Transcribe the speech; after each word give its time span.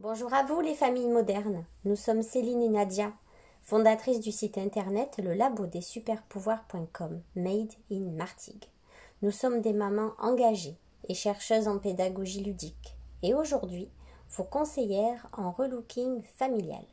Bonjour 0.00 0.34
à 0.34 0.42
vous 0.42 0.60
les 0.60 0.74
familles 0.74 1.08
modernes. 1.08 1.64
Nous 1.84 1.94
sommes 1.94 2.22
Céline 2.22 2.62
et 2.62 2.68
Nadia, 2.68 3.12
fondatrices 3.62 4.18
du 4.18 4.32
site 4.32 4.58
internet 4.58 5.20
le 5.22 5.34
labo 5.34 5.66
des 5.66 5.80
superpouvoirs.com, 5.80 7.22
made 7.36 7.72
in 7.92 8.10
Martigues. 8.16 8.64
Nous 9.22 9.30
sommes 9.30 9.60
des 9.60 9.72
mamans 9.72 10.10
engagées 10.18 10.76
et 11.08 11.14
chercheuses 11.14 11.68
en 11.68 11.78
pédagogie 11.78 12.42
ludique. 12.42 12.96
Et 13.22 13.34
aujourd'hui, 13.34 13.88
vos 14.30 14.42
conseillères 14.42 15.28
en 15.32 15.52
relooking 15.52 16.24
familial. 16.24 16.84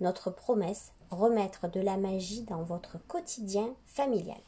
Notre 0.00 0.30
promesse, 0.30 0.92
remettre 1.10 1.68
de 1.68 1.80
la 1.80 1.98
magie 1.98 2.44
dans 2.44 2.62
votre 2.62 2.96
quotidien 3.06 3.68
familial. 3.84 4.40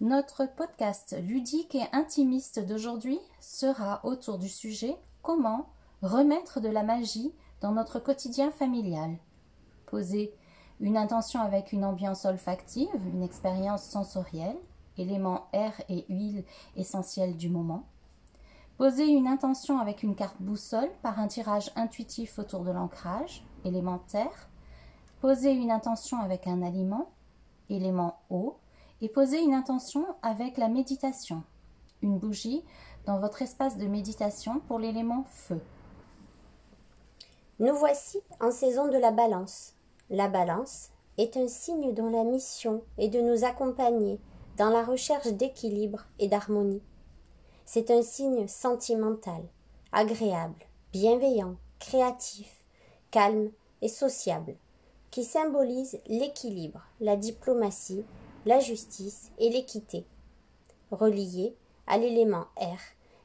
Notre 0.00 0.46
podcast 0.46 1.14
ludique 1.20 1.74
et 1.74 1.84
intimiste 1.92 2.58
d'aujourd'hui 2.58 3.20
sera 3.38 4.00
autour 4.02 4.38
du 4.38 4.48
sujet 4.48 4.96
comment 5.20 5.68
remettre 6.02 6.60
de 6.60 6.68
la 6.68 6.82
magie 6.82 7.32
dans 7.60 7.72
notre 7.72 7.98
quotidien 7.98 8.50
familial. 8.50 9.16
Poser 9.86 10.34
une 10.80 10.96
intention 10.96 11.40
avec 11.40 11.72
une 11.72 11.84
ambiance 11.84 12.24
olfactive, 12.24 12.88
une 13.12 13.22
expérience 13.22 13.84
sensorielle, 13.84 14.58
éléments 14.98 15.46
air 15.52 15.72
et 15.88 16.04
huile 16.08 16.44
essentiels 16.76 17.36
du 17.36 17.48
moment. 17.48 17.84
Poser 18.76 19.06
une 19.06 19.26
intention 19.26 19.78
avec 19.78 20.02
une 20.02 20.14
carte 20.14 20.36
boussole 20.40 20.90
par 21.02 21.18
un 21.18 21.28
tirage 21.28 21.70
intuitif 21.76 22.38
autour 22.38 22.62
de 22.62 22.70
l'ancrage, 22.70 23.42
élément 23.64 23.98
terre. 23.98 24.48
Poser 25.20 25.52
une 25.52 25.70
intention 25.70 26.20
avec 26.20 26.46
un 26.46 26.60
aliment, 26.62 27.10
élément 27.70 28.18
eau. 28.28 28.58
Et 29.00 29.08
poser 29.08 29.40
une 29.42 29.54
intention 29.54 30.06
avec 30.22 30.56
la 30.56 30.68
méditation, 30.68 31.42
une 32.00 32.18
bougie 32.18 32.64
dans 33.04 33.18
votre 33.18 33.42
espace 33.42 33.76
de 33.76 33.86
méditation 33.86 34.60
pour 34.60 34.78
l'élément 34.78 35.24
feu. 35.24 35.60
Nous 37.58 37.74
voici 37.74 38.20
en 38.38 38.50
saison 38.50 38.88
de 38.88 38.98
la 38.98 39.12
balance. 39.12 39.72
La 40.10 40.28
balance 40.28 40.90
est 41.16 41.38
un 41.38 41.48
signe 41.48 41.94
dont 41.94 42.10
la 42.10 42.22
mission 42.22 42.82
est 42.98 43.08
de 43.08 43.22
nous 43.22 43.44
accompagner 43.44 44.20
dans 44.58 44.68
la 44.68 44.84
recherche 44.84 45.28
d'équilibre 45.28 46.04
et 46.18 46.28
d'harmonie. 46.28 46.82
C'est 47.64 47.90
un 47.90 48.02
signe 48.02 48.46
sentimental, 48.46 49.42
agréable, 49.90 50.66
bienveillant, 50.92 51.56
créatif, 51.78 52.62
calme 53.10 53.50
et 53.80 53.88
sociable, 53.88 54.56
qui 55.10 55.24
symbolise 55.24 55.98
l'équilibre, 56.08 56.82
la 57.00 57.16
diplomatie, 57.16 58.04
la 58.44 58.60
justice 58.60 59.30
et 59.38 59.48
l'équité. 59.48 60.04
Reliée 60.90 61.56
à 61.86 61.96
l'élément 61.96 62.48
R, 62.58 62.78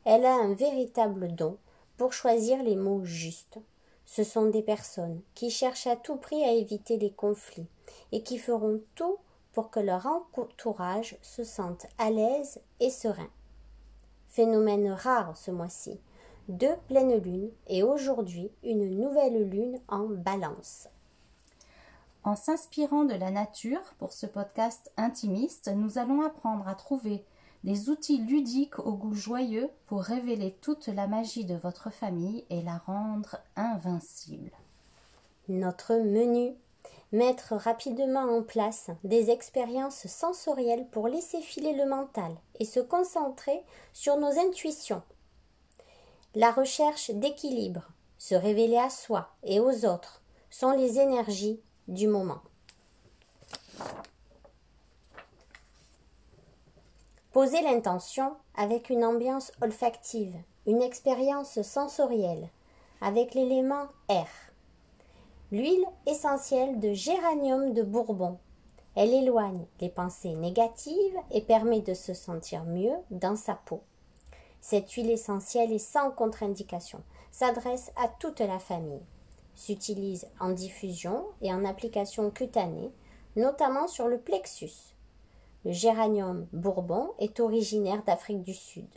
elle 0.05 0.25
a 0.25 0.35
un 0.35 0.53
véritable 0.53 1.35
don 1.35 1.57
pour 1.97 2.13
choisir 2.13 2.63
les 2.63 2.77
mots 2.77 3.03
justes 3.03 3.59
ce 4.13 4.25
sont 4.25 4.47
des 4.47 4.61
personnes 4.61 5.21
qui 5.35 5.49
cherchent 5.49 5.87
à 5.87 5.95
tout 5.95 6.17
prix 6.17 6.43
à 6.43 6.51
éviter 6.51 6.97
les 6.97 7.11
conflits 7.11 7.69
et 8.11 8.23
qui 8.23 8.37
feront 8.37 8.81
tout 8.93 9.15
pour 9.53 9.71
que 9.71 9.79
leur 9.79 10.05
entourage 10.05 11.17
se 11.21 11.45
sente 11.45 11.85
à 11.97 12.09
l'aise 12.09 12.59
et 12.81 12.89
serein. 12.89 13.29
Phénomène 14.27 14.91
rare 14.91 15.37
ce 15.37 15.49
mois-ci. 15.49 15.97
Deux 16.49 16.75
pleines 16.89 17.23
lunes 17.23 17.51
et 17.67 17.83
aujourd'hui 17.83 18.51
une 18.63 18.99
nouvelle 18.99 19.49
lune 19.49 19.79
en 19.87 20.07
balance. 20.07 20.89
En 22.25 22.35
s'inspirant 22.35 23.05
de 23.05 23.15
la 23.15 23.31
nature 23.31 23.93
pour 23.97 24.11
ce 24.11 24.25
podcast 24.25 24.91
intimiste, 24.97 25.71
nous 25.73 25.97
allons 25.97 26.21
apprendre 26.21 26.67
à 26.67 26.75
trouver 26.75 27.23
des 27.63 27.89
outils 27.89 28.17
ludiques 28.17 28.79
au 28.79 28.93
goût 28.93 29.13
joyeux 29.13 29.69
pour 29.85 30.01
révéler 30.01 30.57
toute 30.61 30.87
la 30.87 31.07
magie 31.07 31.45
de 31.45 31.55
votre 31.55 31.91
famille 31.91 32.43
et 32.49 32.61
la 32.61 32.77
rendre 32.77 33.37
invincible. 33.55 34.51
Notre 35.47 35.95
menu 35.95 36.55
Mettre 37.13 37.55
rapidement 37.55 38.37
en 38.37 38.41
place 38.41 38.89
des 39.03 39.31
expériences 39.31 40.07
sensorielles 40.07 40.87
pour 40.91 41.09
laisser 41.09 41.41
filer 41.41 41.73
le 41.73 41.85
mental 41.85 42.33
et 42.59 42.65
se 42.65 42.79
concentrer 42.79 43.65
sur 43.91 44.15
nos 44.15 44.39
intuitions. 44.39 45.01
La 46.35 46.51
recherche 46.51 47.11
d'équilibre, 47.11 47.91
se 48.17 48.33
révéler 48.33 48.77
à 48.77 48.89
soi 48.89 49.29
et 49.43 49.59
aux 49.59 49.85
autres, 49.85 50.21
sont 50.49 50.71
les 50.71 50.99
énergies 50.99 51.59
du 51.89 52.07
moment. 52.07 52.41
Posez 57.31 57.61
l'intention 57.61 58.35
avec 58.57 58.89
une 58.89 59.05
ambiance 59.05 59.53
olfactive, 59.61 60.35
une 60.67 60.81
expérience 60.81 61.61
sensorielle, 61.61 62.49
avec 62.99 63.35
l'élément 63.35 63.85
R. 64.09 64.27
L'huile 65.49 65.85
essentielle 66.05 66.81
de 66.81 66.91
géranium 66.91 67.73
de 67.73 67.83
Bourbon. 67.83 68.37
Elle 68.97 69.13
éloigne 69.13 69.65
les 69.79 69.87
pensées 69.87 70.35
négatives 70.35 71.15
et 71.31 71.39
permet 71.39 71.79
de 71.79 71.93
se 71.93 72.13
sentir 72.13 72.65
mieux 72.65 72.95
dans 73.11 73.37
sa 73.37 73.55
peau. 73.55 73.79
Cette 74.59 74.91
huile 74.91 75.09
essentielle 75.09 75.71
est 75.71 75.79
sans 75.79 76.11
contre-indication, 76.11 77.01
s'adresse 77.31 77.93
à 77.95 78.09
toute 78.09 78.41
la 78.41 78.59
famille, 78.59 79.05
s'utilise 79.55 80.27
en 80.41 80.49
diffusion 80.49 81.23
et 81.41 81.53
en 81.53 81.63
application 81.63 82.29
cutanée, 82.29 82.91
notamment 83.37 83.87
sur 83.87 84.09
le 84.09 84.19
plexus, 84.19 84.95
le 85.63 85.71
géranium 85.71 86.47
bourbon 86.53 87.11
est 87.19 87.39
originaire 87.39 88.03
d'Afrique 88.03 88.41
du 88.41 88.53
Sud. 88.53 88.89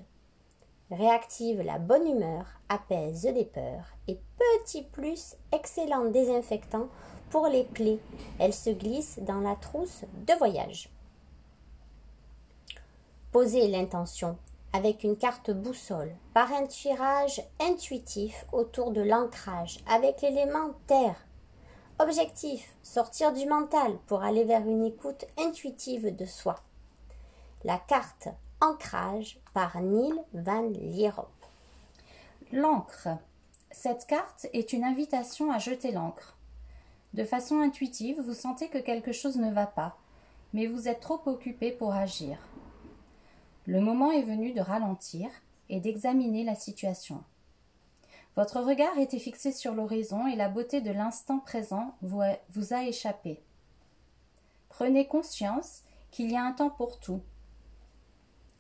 Réactive 0.91 1.61
la 1.63 1.79
bonne 1.79 2.07
humeur, 2.07 2.47
apaise 2.69 3.25
les 3.25 3.45
peurs 3.45 3.97
et 4.09 4.19
petit 4.39 4.83
plus 4.83 5.37
excellent 5.53 6.07
désinfectant 6.07 6.89
pour 7.31 7.49
les 7.49 7.65
plaies. 7.65 7.99
Elle 8.39 8.55
se 8.55 8.71
glisse 8.71 9.19
dans 9.23 9.41
la 9.41 9.57
trousse 9.57 10.05
de 10.27 10.35
voyage. 10.35 10.89
Posez 13.33 13.69
l'intention 13.69 14.37
avec 14.73 15.05
une 15.05 15.17
carte 15.17 15.51
boussole 15.51 16.15
par 16.35 16.53
un 16.53 16.67
tirage 16.67 17.43
intuitif 17.61 18.47
autour 18.53 18.91
de 18.91 19.01
l'ancrage 19.01 19.79
avec 19.89 20.23
l'élément 20.23 20.71
terre 20.87 21.24
Objectif 22.01 22.75
sortir 22.83 23.33
du 23.33 23.47
mental 23.47 23.97
pour 24.09 24.25
aller 24.25 24.43
vers 24.43 24.67
une 24.67 24.85
écoute 24.85 25.27
intuitive 25.39 26.15
de 26.15 26.25
soi. 26.25 26.57
La 27.63 27.79
carte 27.79 28.29
Ancrage 28.61 29.39
par 29.53 29.81
Neil 29.81 30.13
Van 30.33 30.69
Lierop. 30.71 31.29
L'encre. 32.51 33.11
Cette 33.71 34.09
carte 34.09 34.49
est 34.53 34.73
une 34.73 34.83
invitation 34.83 35.53
à 35.53 35.59
jeter 35.59 35.93
l'encre. 35.93 36.37
De 37.13 37.23
façon 37.23 37.61
intuitive, 37.61 38.21
vous 38.21 38.35
sentez 38.35 38.69
que 38.69 38.79
quelque 38.79 39.13
chose 39.13 39.37
ne 39.37 39.53
va 39.53 39.67
pas, 39.67 39.97
mais 40.53 40.67
vous 40.67 40.89
êtes 40.89 41.01
trop 41.01 41.21
occupé 41.27 41.71
pour 41.71 41.95
agir. 41.95 42.39
Le 43.67 43.81
moment 43.81 44.11
est 44.11 44.23
venu 44.23 44.53
de 44.53 44.61
ralentir 44.61 45.31
et 45.69 45.79
d'examiner 45.79 46.43
la 46.43 46.57
situation. 46.57 47.23
Votre 48.37 48.61
regard 48.61 48.99
était 48.99 49.21
fixé 49.21 49.53
sur 49.53 49.75
l'horizon 49.75 50.27
et 50.27 50.35
la 50.35 50.49
beauté 50.49 50.81
de 50.81 50.91
l'instant 50.91 51.39
présent 51.39 51.95
vous 52.03 52.21
a, 52.21 52.85
échappé. 52.85 53.41
Prenez 54.69 55.07
conscience 55.07 55.83
qu'il 56.11 56.33
y 56.33 56.37
a 56.37 56.43
un 56.43 56.53
temps 56.53 56.71
pour 56.71 56.99
tout. 56.99 57.21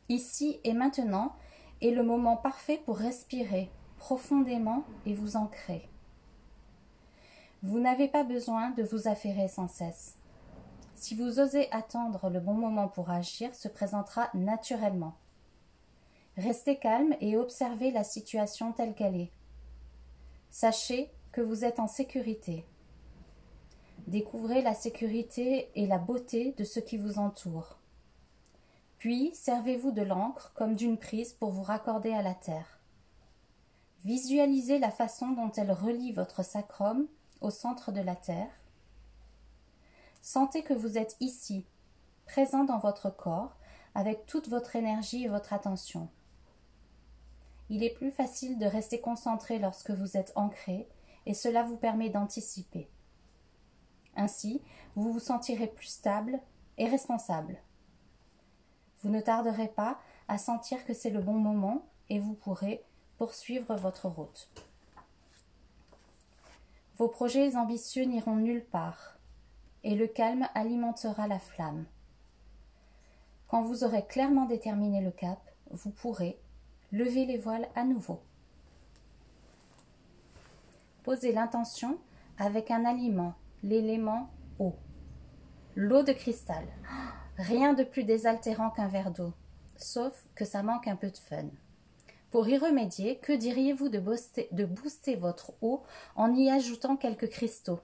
Ici 0.09 0.61
et 0.63 0.75
maintenant 0.75 1.35
est 1.83 1.91
le 1.91 2.05
moment 2.05 2.37
parfait 2.37 2.81
pour 2.85 2.99
respirer 2.99 3.69
profondément 3.99 4.85
et 5.07 5.15
vous 5.15 5.37
ancrer. 5.37 5.89
Vous 7.63 7.81
n'avez 7.81 8.07
pas 8.09 8.23
besoin 8.23 8.71
de 8.71 8.83
vous 8.83 9.09
affairer 9.09 9.49
sans 9.49 9.69
cesse. 9.69 10.17
Si 10.95 11.17
vous 11.17 11.41
osez 11.41 11.69
attendre 11.73 12.31
le 12.31 12.39
bon 12.39 12.55
moment 12.55 12.87
pour 12.87 13.11
agir, 13.11 13.53
se 13.55 13.67
présentera 13.67 14.29
naturellement. 14.35 15.15
Restez 16.37 16.79
calme 16.79 17.17
et 17.21 17.37
observez 17.37 17.91
la 17.91 18.05
situation 18.05 18.73
telle 18.73 18.95
qu'elle 18.95 19.17
est. 19.17 19.33
Sachez 20.55 21.11
que 21.33 21.41
vous 21.41 21.65
êtes 21.65 21.81
en 21.81 21.89
sécurité. 21.89 22.65
Découvrez 24.07 24.63
la 24.63 24.73
sécurité 24.73 25.69
et 25.75 25.89
la 25.89 25.99
beauté 25.99 26.55
de 26.57 26.63
ce 26.63 26.79
qui 26.79 26.97
vous 26.97 27.19
entoure. 27.19 27.81
Puis 28.99 29.35
servez-vous 29.35 29.91
de 29.91 30.03
l'encre 30.03 30.53
comme 30.55 30.77
d'une 30.77 30.97
prise 30.97 31.33
pour 31.33 31.51
vous 31.51 31.65
raccorder 31.65 32.13
à 32.13 32.23
la 32.23 32.35
terre. 32.35 32.79
Visualisez 34.05 34.79
la 34.79 34.93
façon 34.93 35.33
dont 35.33 35.51
elle 35.57 35.73
relie 35.73 36.13
votre 36.13 36.45
sacrum 36.45 37.09
au 37.41 37.51
centre 37.51 37.91
de 37.91 38.01
la 38.01 38.15
terre. 38.15 38.61
Sentez 40.23 40.63
que 40.63 40.73
vous 40.73 40.97
êtes 40.97 41.17
ici, 41.19 41.67
présent 42.27 42.63
dans 42.63 42.79
votre 42.79 43.11
corps, 43.11 43.57
avec 43.97 44.25
toute 44.27 44.49
votre 44.49 44.77
énergie 44.77 45.25
et 45.25 45.29
votre 45.29 45.53
attention 45.53 46.09
il 47.71 47.83
est 47.83 47.95
plus 47.95 48.11
facile 48.11 48.59
de 48.59 48.67
rester 48.67 49.01
concentré 49.01 49.59
lorsque 49.59 49.91
vous 49.91 50.17
êtes 50.17 50.33
ancré, 50.37 50.89
et 51.27 51.35
cela 51.35 51.63
vous 51.63 51.77
permet 51.77 52.11
d'anticiper. 52.11 52.89
Ainsi, 54.17 54.61
vous 54.95 55.13
vous 55.13 55.21
sentirez 55.21 55.67
plus 55.67 55.87
stable 55.87 56.41
et 56.79 56.89
responsable. 56.89 57.59
Vous 59.03 59.11
ne 59.11 59.21
tarderez 59.21 59.69
pas 59.69 59.99
à 60.29 60.39
sentir 60.39 60.85
que 60.85 60.95
c'est 60.95 61.11
le 61.11 61.21
bon 61.21 61.35
moment 61.35 61.85
et 62.11 62.19
vous 62.19 62.35
pourrez 62.35 62.85
poursuivre 63.19 63.75
votre 63.77 64.09
route. 64.09 64.51
Vos 66.97 67.09
projets 67.09 67.57
ambitieux 67.57 68.05
n'iront 68.05 68.37
nulle 68.37 68.65
part, 68.65 69.19
et 69.83 69.95
le 69.95 70.07
calme 70.07 70.49
alimentera 70.55 71.27
la 71.27 71.39
flamme. 71.39 71.87
Quand 73.49 73.63
vous 73.63 73.85
aurez 73.85 74.07
clairement 74.07 74.47
déterminé 74.47 75.01
le 75.01 75.11
cap, 75.11 75.41
vous 75.71 75.91
pourrez 75.91 76.39
lever 76.95 77.27
les 77.27 77.39
voiles 77.39 77.69
à 77.75 77.83
nouveau. 77.83 78.21
Posez 81.03 81.33
l'intention 81.33 81.99
avec 82.39 82.71
un 82.71 82.85
aliment, 82.85 83.35
l'élément 83.65 84.31
eau. 84.61 84.77
L'eau 85.75 86.05
de 86.05 86.13
cristal. 86.13 86.65
Rien 87.37 87.75
de 87.75 87.83
plus 87.83 88.05
désaltérant 88.05 88.71
qu'un 88.71 88.87
verre 88.87 89.11
d'eau, 89.11 89.33
sauf 89.77 90.29
que 90.37 90.45
ça 90.45 90.63
manque 90.63 90.87
un 90.87 90.95
peu 90.95 91.11
de 91.11 91.17
fun. 91.17 91.47
Pour 92.31 92.49
y 92.49 92.57
remédier, 92.59 93.19
que 93.19 93.33
diriez-vous 93.33 93.89
de 93.89 93.99
booster 94.65 95.17
votre 95.17 95.53
eau 95.63 95.83
en 96.15 96.33
y 96.33 96.49
ajoutant 96.49 96.97
quelques 96.97 97.29
cristaux? 97.29 97.81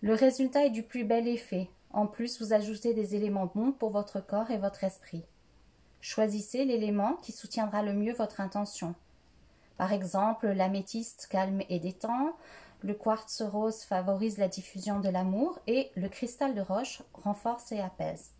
Le 0.00 0.14
résultat 0.14 0.66
est 0.66 0.70
du 0.70 0.82
plus 0.82 1.04
bel 1.04 1.28
effet. 1.28 1.70
En 1.90 2.08
plus, 2.08 2.42
vous 2.42 2.52
ajoutez 2.52 2.92
des 2.92 3.14
éléments 3.14 3.46
bons 3.54 3.70
pour 3.70 3.90
votre 3.90 4.18
corps 4.18 4.50
et 4.50 4.58
votre 4.58 4.82
esprit. 4.82 5.24
Choisissez 6.06 6.66
l'élément 6.66 7.14
qui 7.22 7.32
soutiendra 7.32 7.82
le 7.82 7.94
mieux 7.94 8.12
votre 8.12 8.42
intention. 8.42 8.94
Par 9.78 9.90
exemple, 9.90 10.48
l'améthyste 10.48 11.28
calme 11.30 11.62
et 11.70 11.80
détend, 11.80 12.36
le 12.82 12.92
quartz 12.92 13.40
rose 13.40 13.84
favorise 13.84 14.36
la 14.36 14.48
diffusion 14.48 15.00
de 15.00 15.08
l'amour 15.08 15.58
et 15.66 15.90
le 15.96 16.10
cristal 16.10 16.54
de 16.54 16.60
roche 16.60 17.00
renforce 17.14 17.72
et 17.72 17.80
apaise. 17.80 18.32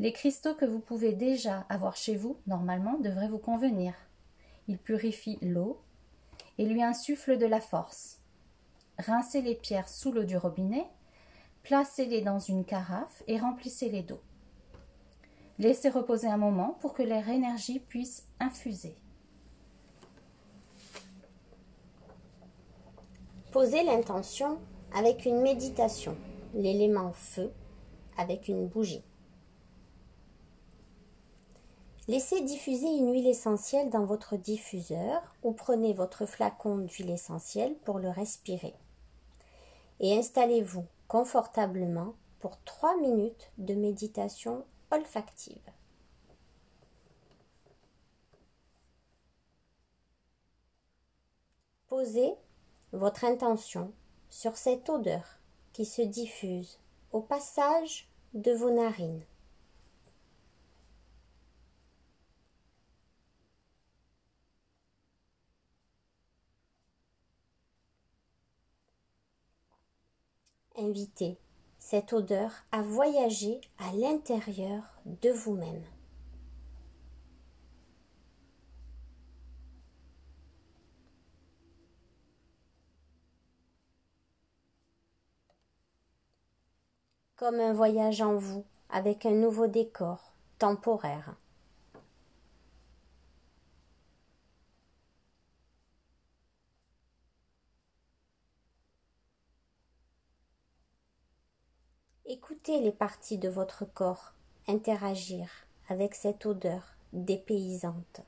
Les 0.00 0.12
cristaux 0.12 0.56
que 0.56 0.64
vous 0.64 0.80
pouvez 0.80 1.12
déjà 1.12 1.64
avoir 1.68 1.94
chez 1.94 2.16
vous, 2.16 2.40
normalement, 2.48 2.98
devraient 2.98 3.28
vous 3.28 3.38
convenir. 3.38 3.94
Ils 4.66 4.78
purifient 4.78 5.38
l'eau 5.40 5.80
et 6.58 6.66
lui 6.66 6.82
insufflent 6.82 7.38
de 7.38 7.46
la 7.46 7.60
force. 7.60 8.18
Rincez 8.98 9.42
les 9.42 9.54
pierres 9.54 9.88
sous 9.88 10.10
l'eau 10.10 10.24
du 10.24 10.36
robinet, 10.36 10.88
placez-les 11.62 12.22
dans 12.22 12.40
une 12.40 12.64
carafe 12.64 13.22
et 13.28 13.38
remplissez-les 13.38 14.02
d'eau. 14.02 14.20
Laissez 15.58 15.88
reposer 15.88 16.28
un 16.28 16.36
moment 16.36 16.76
pour 16.80 16.92
que 16.92 17.02
leur 17.02 17.28
énergie 17.28 17.80
puisse 17.80 18.24
infuser. 18.38 18.94
Posez 23.50 23.82
l'intention 23.82 24.58
avec 24.94 25.24
une 25.24 25.40
méditation, 25.40 26.16
l'élément 26.54 27.12
feu 27.12 27.52
avec 28.16 28.46
une 28.46 28.68
bougie. 28.68 29.02
Laissez 32.06 32.40
diffuser 32.40 32.86
une 32.86 33.12
huile 33.12 33.26
essentielle 33.26 33.90
dans 33.90 34.04
votre 34.04 34.36
diffuseur 34.36 35.34
ou 35.42 35.52
prenez 35.52 35.92
votre 35.92 36.24
flacon 36.24 36.78
d'huile 36.78 37.10
essentielle 37.10 37.74
pour 37.84 37.98
le 37.98 38.08
respirer. 38.08 38.74
Et 40.00 40.16
installez-vous 40.16 40.86
confortablement 41.08 42.14
pour 42.38 42.62
3 42.64 42.96
minutes 42.98 43.50
de 43.58 43.74
méditation 43.74 44.64
olfactive. 44.90 45.70
Posez 51.88 52.34
votre 52.92 53.24
intention 53.24 53.92
sur 54.30 54.56
cette 54.56 54.88
odeur 54.88 55.38
qui 55.72 55.84
se 55.84 56.02
diffuse 56.02 56.78
au 57.12 57.20
passage 57.20 58.08
de 58.34 58.52
vos 58.52 58.70
narines. 58.70 59.24
Invitez 70.76 71.38
cette 71.78 72.12
odeur 72.12 72.52
à 72.72 72.82
voyager 72.82 73.60
à 73.78 73.92
l'intérieur 73.94 74.82
de 75.06 75.30
vous-même. 75.30 75.82
Comme 87.36 87.60
un 87.60 87.72
voyage 87.72 88.20
en 88.20 88.34
vous 88.34 88.64
avec 88.90 89.24
un 89.24 89.30
nouveau 89.30 89.68
décor 89.68 90.34
temporaire. 90.58 91.36
Écoutez 102.30 102.78
les 102.82 102.92
parties 102.92 103.38
de 103.38 103.48
votre 103.48 103.86
corps 103.86 104.34
interagir 104.66 105.48
avec 105.88 106.14
cette 106.14 106.44
odeur 106.44 106.82
dépaysante. 107.14 108.20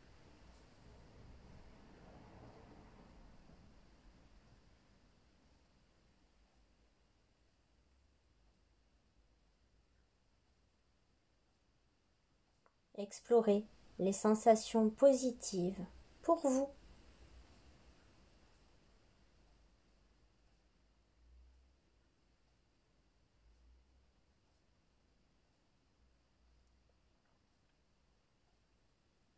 Explorez 12.95 13.67
les 13.99 14.15
sensations 14.15 14.89
positives 14.89 15.85
pour 16.23 16.39
vous. 16.49 16.71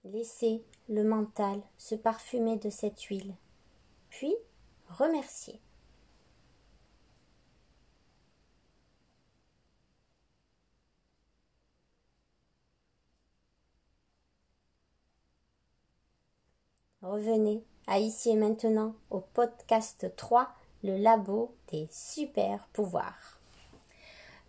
Laissez 0.05 0.65
le 0.89 1.05
mental 1.05 1.63
se 1.79 1.95
parfumer 1.95 2.57
de 2.57 2.71
cette 2.71 3.01
huile, 3.03 3.35
puis 4.11 4.35
remerciez. 4.89 5.61
Revenez 17.03 17.65
à 17.89 17.99
ici 17.99 18.31
et 18.31 18.37
maintenant 18.37 18.95
au 19.11 19.21
podcast 19.21 20.15
3, 20.17 20.49
le 20.85 20.97
labo 20.97 21.55
des 21.73 21.89
super 21.91 22.69
pouvoirs. 22.73 23.41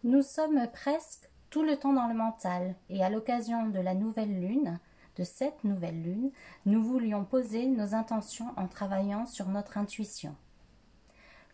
Nous 0.03 0.22
sommes 0.22 0.67
presque 0.72 1.29
tout 1.50 1.63
le 1.63 1.77
temps 1.77 1.93
dans 1.93 2.07
le 2.07 2.13
mental 2.13 2.75
et 2.89 3.03
à 3.03 3.10
l'occasion 3.10 3.69
de 3.69 3.79
la 3.79 3.95
nouvelle 3.95 4.39
lune, 4.39 4.79
de 5.15 5.24
cette 5.24 5.63
nouvelle 5.63 6.01
lune, 6.01 6.32
nous 6.65 6.84
voulions 6.84 7.25
poser 7.25 7.67
nos 7.67 7.93
intentions 7.93 8.53
en 8.58 8.67
travaillant 8.67 9.25
sur 9.25 9.48
notre 9.48 9.77
intuition. 9.77 10.36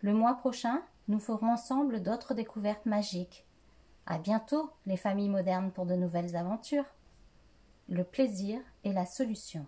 Le 0.01 0.13
mois 0.13 0.35
prochain, 0.35 0.81
nous 1.07 1.19
ferons 1.19 1.51
ensemble 1.51 2.01
d'autres 2.01 2.33
découvertes 2.33 2.85
magiques. 2.85 3.45
À 4.05 4.17
bientôt, 4.17 4.71
les 4.85 4.97
familles 4.97 5.29
modernes, 5.29 5.71
pour 5.71 5.85
de 5.85 5.95
nouvelles 5.95 6.35
aventures. 6.35 6.85
Le 7.89 8.03
plaisir 8.03 8.59
est 8.83 8.93
la 8.93 9.05
solution. 9.05 9.65